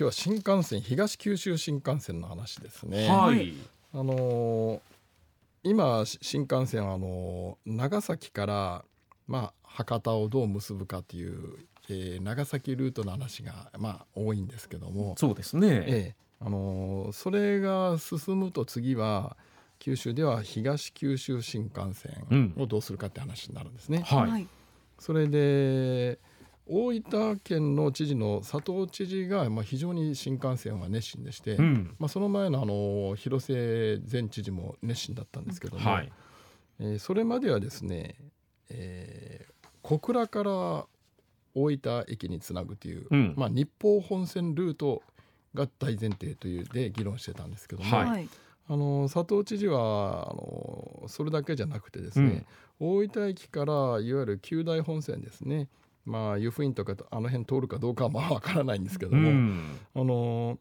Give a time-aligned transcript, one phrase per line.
[0.00, 3.08] 日は新幹線東九州新幹線の話ですね。
[3.08, 3.52] はい。
[3.94, 4.80] あのー
[5.62, 8.84] 今し新幹線はあのー長崎から
[9.28, 11.58] まあ博多をどう結ぶかという、
[11.90, 15.68] えー長崎ルートの話がまあ多いんですけども、そうですね。
[15.86, 19.36] ええあのーそれが進むと次は
[19.78, 24.00] 九州では東九州新幹線をどうするかって話になるんですね。
[24.06, 24.46] はい。
[24.98, 26.18] それで
[26.70, 31.96] 大分県の知事の佐藤知事が、まあ、非常に新幹線は熱心でして、うん。
[31.98, 36.12] まあ、その前のあの広瀬前知事も熱心だったんですけども、はい。
[36.78, 38.14] えーそれまではですね、
[38.68, 39.50] えー
[39.82, 40.50] 小倉から
[41.54, 45.02] 大分駅につなぐという、うんまあ、日豊本線ルート
[45.54, 48.28] が大前提というで議論してたんですけども、はいはい。
[48.68, 52.44] あの佐藤知事はあのそれだけじゃなくてですね、
[52.78, 55.68] 大分駅からいわゆる九大本線ですね
[56.10, 59.78] まあ湯布院とかとあの辺通るかどうかはまあわからないんですけどうも、ん。
[59.94, 60.58] あの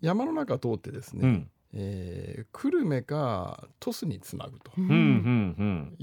[0.00, 1.50] 山の中通ってですね、うん。
[1.72, 4.70] えー久留米か鳥栖につなぐと。
[4.80, 4.82] い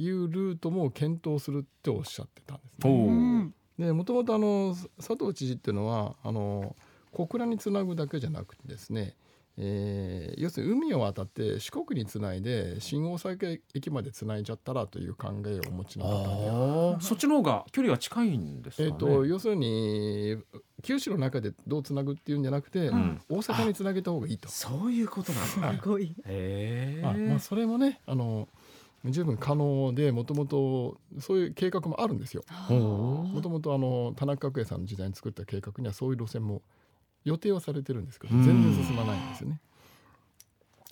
[0.09, 3.53] うルートも検討するっておっしゃってたんですおね。
[3.79, 3.83] お。
[3.83, 6.75] でもともとあの佐藤知事っていうのはあの
[7.11, 9.15] 小倉につなぐだけじゃなくてですね、
[9.57, 17.03] えー要するに海を渡って四国につないで新大阪駅までつないじゃったらという考えをお持ちの方で。
[17.05, 18.89] そっちの方が距離は近いんですかね。
[18.89, 20.37] えー、と要するに
[20.83, 24.49] 九州の中でどうつなぐっていうんじゃなくて、ん大阪につなげた方がいいと。
[24.49, 25.81] そういうことなんだ。
[25.81, 26.13] すごい。
[26.25, 27.39] へあまあ、え。
[27.39, 28.47] それもねあの
[29.05, 32.43] 十分可能でもともとそういう計画もあるんですよ。
[32.69, 36.61] おもともとあの田中角栄さんの時代に作った計画にはそういう路線も
[37.25, 39.59] 予定はされてるんですけどうん全然進まないんですよね。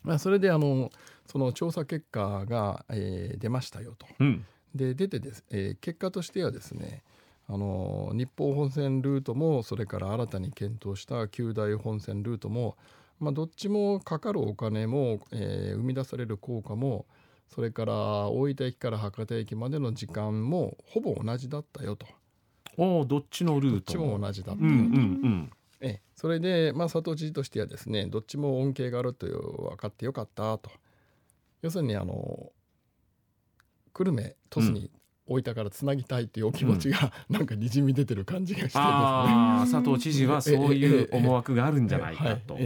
[0.03, 0.91] まあ、それであの
[1.27, 4.05] その調査結果が、えー出ましたよと。
[4.19, 4.45] うん。
[4.75, 7.03] で出てです、えー結果としてはですね
[7.47, 12.75] あの日豊本線ルートもそれから新たに検討した九大本線ルートも、
[13.19, 17.05] まあ、どっちもかかるお金も、えー生み出される効果も
[17.49, 17.93] それから
[18.29, 22.07] 大分駅から博多駅までの時間もほぼ同じだったよと
[22.77, 24.79] おお、どっちのルートどっちも同じだったよと、うん。
[24.79, 25.19] うん。
[25.21, 25.51] うん。
[26.13, 30.69] ええそれで、まあ、佐藤知事としてはですねどっちも恩恵があるという分かってよかったと
[31.61, 32.51] 要するにあの
[33.93, 34.91] 久留米鳥栖に
[35.25, 38.79] 大分からつなぎたいというお気持ちが、 なんかにじみ出てる感じがしてですね
[39.71, 42.57] 佐藤知事はそういう思惑があるんじゃないかと。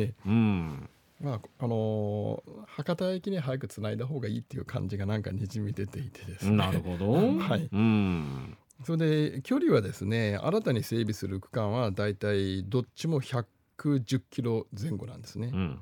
[1.20, 7.12] まああの博多駅に早くつないだ方がいいっていう感じがなんかにじみ出ていてですねなるほど。
[7.40, 8.58] はいうん。
[8.84, 15.52] それで距離はですね新たに整備する区間はだいたいどっちも110キロ前後なんですね。
[15.54, 15.80] うん。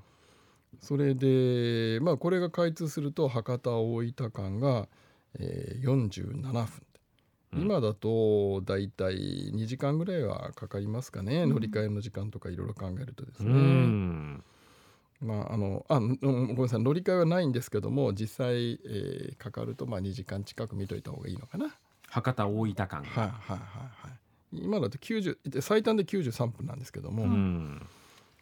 [0.81, 4.87] それでまあこれが開通すると博多大分間が、
[5.39, 6.67] えー、47分、うん
[7.57, 14.43] 今だとだいたい2時間ぐらいはかかりますかね、乗り換えの時間とかいろいろ考えるとですうね、ん。
[15.21, 21.67] まああのあうんごめんなさい乗り換えはないんですけども実際、えーかかるとまあ2時間近く見といた方がいいのかな。
[22.09, 23.03] 博多大分間。
[23.03, 24.15] はいはいはいはい
[24.53, 27.85] 今だと90最短で93分なんですけども、うん。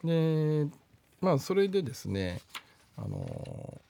[0.04, 0.68] で
[1.22, 2.42] まあそれでですね
[2.98, 3.82] あの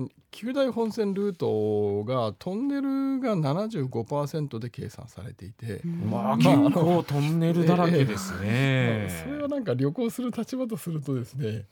[0.00, 9.24] ん九大本線ルートがトンネルが75%で計算されていて、まあ結構トンネルだらけです まあね。
[9.24, 11.66] それはなんか旅行する立場とするとですね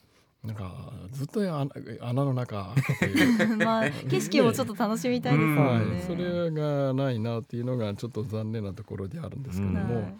[0.47, 1.69] なんかずっと穴
[2.01, 2.75] 穴の中
[3.59, 5.83] まあ景色もちょっと楽しみたいですうんもはい。
[6.07, 10.15] それがないなっていうのがちょっと残念なところであるんですけども、うんはい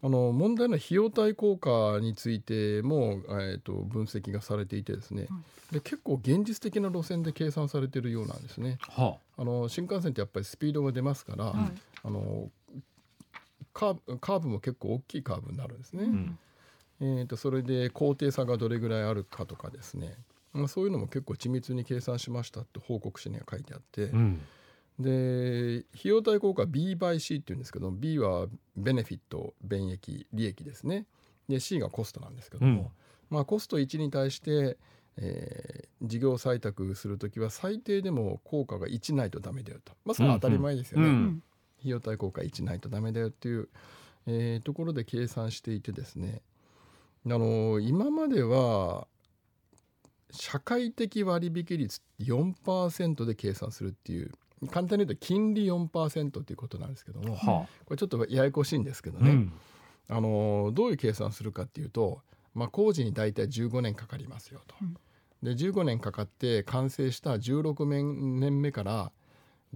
[0.00, 5.26] あの問題の費用対効果についても、えー、と分析がされていてですね、
[5.72, 8.78] で結構現実的な路線で計算されているようなんですね。
[8.82, 12.48] はあの新幹線ってやっぱりスピードが出ますから、はいあの
[13.72, 16.04] カーブカーブも結構大きいカーブになるんですね。
[16.04, 16.06] あ。
[16.06, 16.38] うん。
[17.00, 20.16] えー、とそれで高低差がどれぐらいあるかとかですね、
[20.52, 24.40] まあ、そういうのも結構緻密に計算しましたって報告書には書いてあって、うん。
[24.98, 31.06] で費用対効果 B by C っていうんですけど B はベネフィット便益利益ですね。
[31.48, 32.90] で C がコストなんですけども、
[33.30, 34.76] まあ、コスト1に対して、
[35.16, 41.42] えー事業採択する時は最低でも効果が1ないとダメだよと、まあ、それは当たり前ですよね、うんうん。
[41.80, 43.68] 費用対効果1ないとダメだよっていう、
[44.28, 46.40] えーところで計算していてですね
[47.34, 49.06] あの今までは
[50.30, 54.32] 社会的割引率4%で計算するっていう
[54.70, 59.22] 簡単に言うと金利4%っていうことなんですけどもはこれちょっとややこしいんですけどあ。
[59.22, 59.52] ね、うん。
[60.10, 62.22] あのどういう計算するかっていうと、
[62.54, 64.74] まあ、工事に大体15年かかりますよと。
[64.82, 64.96] うん
[65.40, 67.86] で15年かかって完成した16
[68.40, 69.12] 年目から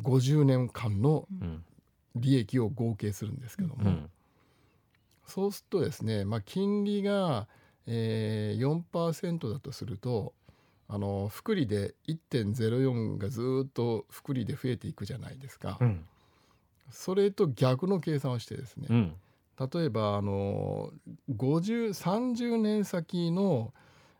[0.00, 1.64] 50年間のうん。
[2.14, 4.10] 利益を合計するんですけども、うん。
[5.26, 7.48] そうするとですね、まあ、金利が、
[7.86, 10.34] えー、4%だとすると
[10.88, 16.04] あの複利で1.04がずっと複利で増えていくじゃないですか、うん。
[16.90, 19.14] それと逆の計算をしてですね、うん。
[19.72, 20.92] 例えばあの
[21.34, 23.72] 50 30年先の、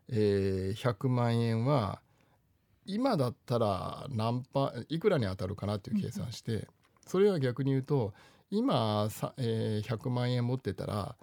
[0.09, 1.99] えー100万円は
[2.85, 6.67] 今だったら何パいくらに当たるかなっていう計算して、
[7.05, 8.13] それは逆に言うと
[8.55, 11.15] 今さ、えー100万円持ってたら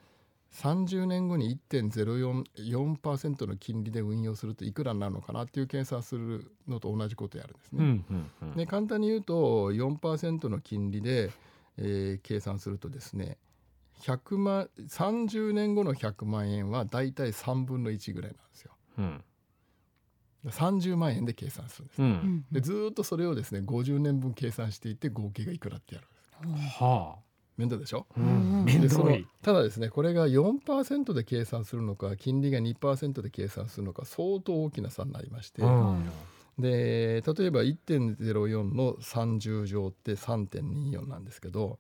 [0.52, 7.78] 30年後に1.04%の金利で運用するといくらになるのかなっていう計算するのと同じことをやるんですね。
[7.84, 11.30] うんうんうんで簡単に言うと4%の金利で、
[11.76, 13.38] えー計算するとですね
[14.00, 18.72] 100万30年後の100万円はだいたい3分の1ぐらいなんですよ。
[18.98, 19.24] うん
[20.46, 22.02] 30万円で計算するんです。
[22.02, 26.06] うんでずーっとそれをですね50年分計算していって合計がいくらってやる。
[26.48, 27.20] はあ。
[27.56, 28.06] 面倒でしょ？
[28.16, 28.24] うん。
[28.24, 28.28] う
[28.62, 29.26] ん面倒い。
[29.42, 36.10] ただですねこれが4%で計算するのか金利が2%で計算するのか相当大きな差になりまして、うん。
[36.58, 41.78] で例えば1.04の30乗って3.24なんですけど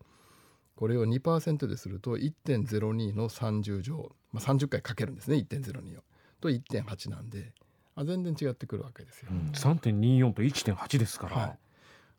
[0.76, 6.02] これを2%ですると1.02の30乗、まあ、30回かけるんですね1.02を。
[6.40, 7.52] と1.8なんで
[7.94, 9.30] あ全然違ってくるわけですよ。
[9.30, 9.50] うん。
[9.52, 11.58] 3.24と1.8ですから、はい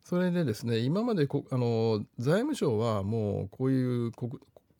[0.04, 4.32] それでですね今までこあの財務省はもうこういう国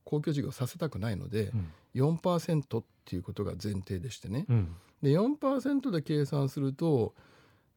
[0.04, 1.72] 公共事業をさせたくないのでうん。
[1.94, 4.46] 4%っていうことが前提でしてね。
[4.48, 4.76] うん。
[5.02, 7.14] で4%で計算すると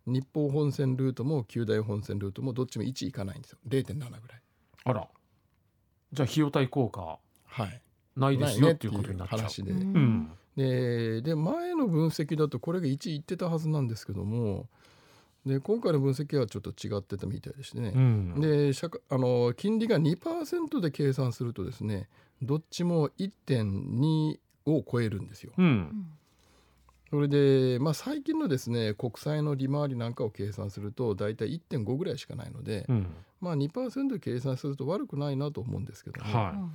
[0.05, 3.57] 日本本線ルートも九大本線ルートもどっちも1いかないんですよ。
[3.67, 4.41] 0.7ぐらい。
[4.85, 5.07] あら。
[6.13, 7.81] じゃあ費用対効果はい、
[8.15, 9.39] ないですよっていうことになっちゃう。
[9.39, 10.31] 話で,、うん。
[10.55, 14.69] でで前の分析だとこれが1いってたはずなんですけども
[15.45, 18.41] で今回の分析はちょっと違ってたみたいでしてね、うん。
[18.41, 18.71] で
[19.09, 22.09] あの金利が2%で計算するとですね
[22.41, 25.53] どっちも1.2を超えるんですよ。
[25.57, 26.07] うん。
[27.11, 33.07] それで、まあ、最近のですね国債の利回りなんかを計算すると大体1.5ぐらいしかないので、うん。
[33.39, 36.69] まあ、2%で計算すると悪くないなと思うんですけども、は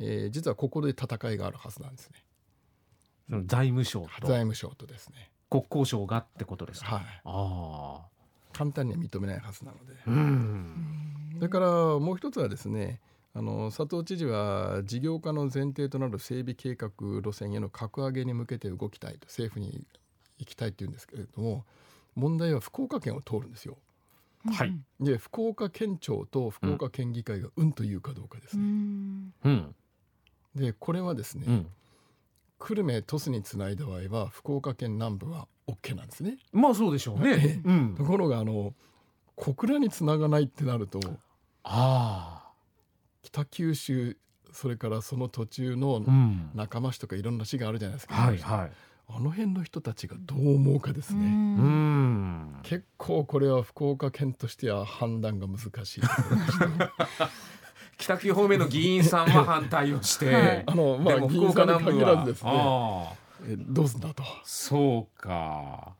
[0.00, 2.16] えー実はここで戦いがあるはずなんですね。
[2.18, 4.26] いその財務省と。
[4.26, 5.30] 財務省とですね。
[5.48, 8.15] 国交省がってことですか、はい、ああ
[8.56, 9.94] 簡単には認めないはずなので。
[10.06, 11.66] うんそれから
[11.98, 12.98] もう一つはですね
[13.34, 16.88] あの佐藤知事は事業化の前提となる整備計画
[17.22, 19.84] 路線への格上げに向けて動きたいと政府に
[20.38, 21.66] 行きたいって言うんですけれども
[22.14, 23.76] 問題は福岡県を通るんですよ。
[24.46, 28.66] はいで福岡県庁と福岡県議会がうんと言うかどうかですうね。
[28.66, 29.74] んうん
[30.54, 31.66] でこれはですね、うん
[32.58, 36.38] 久留米鳥栖につないだ場合は福岡県南部は OK なんですね。
[36.52, 37.94] まあそうでしょうね、うん。
[37.96, 38.74] ところがあの
[39.34, 41.00] 小倉につながないってなると
[41.64, 42.44] あ
[43.22, 44.16] 北九州
[44.52, 46.50] それからその途中のあうん。
[46.54, 48.70] 仲間市とかいろんな市があるじゃないですか、はいはい。
[49.08, 52.56] あの辺の人たちがどう思うかですね、うん。
[52.62, 56.00] 結構これは福岡県としては判断が難しい。
[57.98, 60.64] 北九方面の議員さんは反対をして、はい。
[60.66, 62.50] あのまあでも議員さんに限らずですね。
[62.52, 64.22] ああえどうすんだと。
[64.44, 65.94] そうか。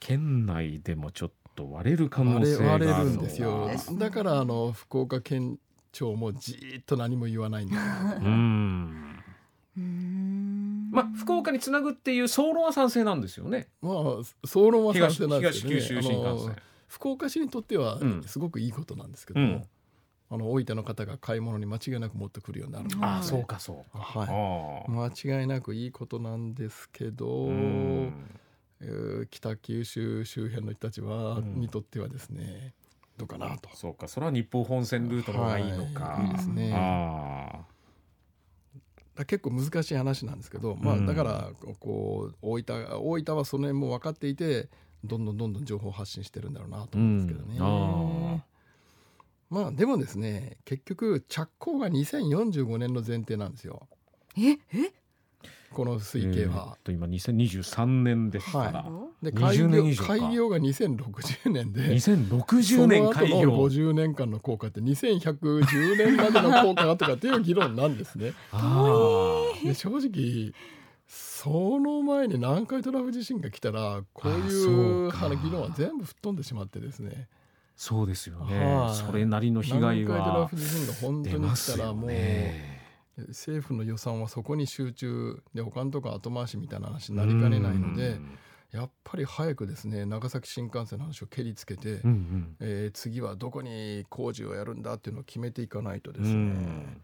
[0.00, 3.70] 県内でもちょっと割れる可能割れ性があるのは割れるんですよ。
[3.98, 5.58] だからあの福岡県
[5.92, 7.76] 庁もじーっと何も言わないんだ。
[8.20, 9.22] うん。
[9.76, 10.90] うん。
[10.90, 13.68] まあ福岡につなぐっていう総論は賛成なんですよね。
[13.80, 13.94] まあ
[14.46, 16.50] 総論は賛東成なんです東けどね九州新幹線。
[16.50, 18.22] あの福岡市にとってはうん。
[18.24, 19.62] すごくいいことなんですけども、うん
[20.34, 22.90] あの大分の方が買い物に間違いなく持ってくるようになるの。
[22.90, 23.98] でああそうかそうか。
[23.98, 24.90] はい。
[24.90, 28.12] 間違いなくいいことなんですけど、うん。
[28.80, 32.74] えー北九州周辺の人たちは、うんにとってはですね
[33.16, 33.68] どうかなと。
[33.74, 34.08] そうか。
[34.08, 36.26] それは日本本線ルートの方がいいのか、はい。
[36.26, 36.72] いいですね。
[36.74, 37.64] あ
[39.14, 41.06] だ結構難しい話なんですけど、まあ、うん。
[41.06, 44.68] だからこう大分大分はその辺も分かっていて
[45.04, 47.58] どんどんどんどん情報発信してるんだろうなとあ思うんですけどね。
[47.58, 48.34] うん。
[48.36, 48.44] あ
[49.50, 53.86] まあでもですね結局着工が2045年の前提なんですよ。
[54.36, 54.92] ええ？
[55.72, 56.54] この推計は。
[56.54, 61.80] えーっと今2023年ですから、はどで20開業開業が2060年で。
[61.82, 68.32] 2060そ年の後の開業50年間の効果って2110年までの効果がとかっていう議論なんですね。
[68.52, 70.52] あで正直
[71.06, 77.28] その前に南海トラフ地震が来たらこうあいそう議論は全部吹っ飛んでしまってですね
[77.76, 78.94] そうですよね、はい。
[78.94, 82.74] それなりの被害南海トラはフ地震が本当出に来たらもう、ね
[83.28, 88.18] 政府の予算はそこに集中で他のとこ後回しみたいな話になりかねないので
[88.72, 97.00] やっぱり早くですね長崎新幹線の話を蹴りつけて、うんうんえー次はどこに工事をやるんだっていうのを決めていかないとでうすね、ん。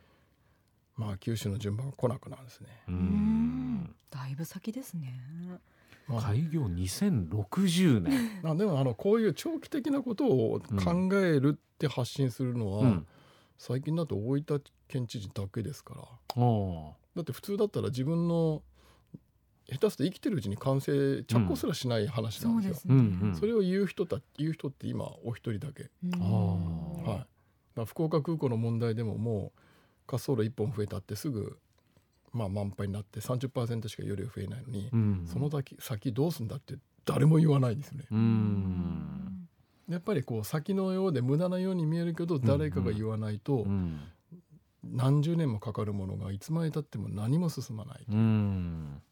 [0.97, 2.69] まあ九州の順番が来なくなるんですね。
[4.11, 5.15] だいぶ先ですね。
[6.11, 8.43] まあ開業2060年。
[8.43, 13.07] ま あでもあのこういう長期的なことを考えるって発信するのは、うん。
[13.61, 18.63] 最近だと大分県知事だけですからおだって普通だったら自分の
[19.69, 22.75] 下手すると生きてるうちに完成着工すらしない話なんですよ。
[22.75, 23.35] そうですね。
[23.35, 27.27] それを言う人た言う人って今お一人だけ、うんは
[27.77, 29.61] い、福岡空港の問題でももう
[30.11, 31.59] 滑走路1本増えたってすぐ、
[32.33, 35.27] まあ、満杯になって30%しか容量増えないのに、うん。
[35.27, 38.05] その先先どうすんだって誰も言わないんですね。
[39.89, 44.01] やっぱりこう先のようで無駄なように見えるけど誰かが言わないとうん。
[44.83, 49.03] 何十年もかかるものがいつまでたっても何も進まない、うん。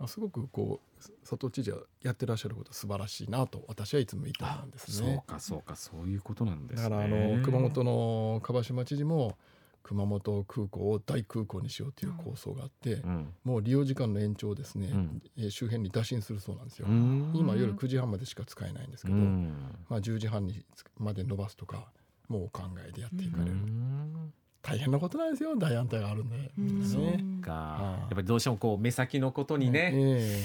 [0.00, 5.22] あすごくこう佐藤知事はやってらっしゃること素晴らしいなと私はいつも言ってるんですそうね。
[5.26, 6.90] かそうかそういうことなんですね。
[6.90, 9.36] だからあの熊本の蒲島知事も
[9.82, 13.34] 熊本空港を大空港にしようという構想があって、うん。
[13.44, 15.22] もう利用時間の延長をですね、うん。
[15.36, 16.86] えー周辺に打診するそうなんですよ。
[16.88, 17.32] うん。
[17.34, 19.76] 今夜9時半までしか使えないんですけど、うん。
[19.88, 20.64] まあ、10時半に
[20.98, 21.90] まで伸ばすとか
[22.28, 24.32] もうお考えでやっていかれる、うん。
[24.62, 25.56] 大変なことなんですよ。
[25.56, 27.52] 大安泰があるんで、うんねか。
[27.52, 30.44] はいやっぱりどうしてもこう目先のことにね、え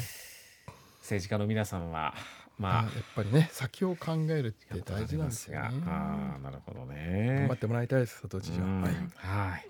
[1.01, 5.69] 政治家の皆さんはえまあやっぱりね先を考えるって大事なんですよね。
[5.85, 8.81] ああなるほど頑ね張ってもらいたいです佐藤知事は、うん。
[8.83, 8.93] はい。
[9.15, 9.69] はい。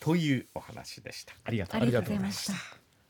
[0.00, 1.34] というお話でした。
[1.44, 2.81] ありがとうありがとうございました。